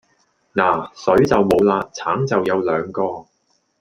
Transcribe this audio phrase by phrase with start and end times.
[0.55, 3.27] 嗱水就無喇橙就有兩個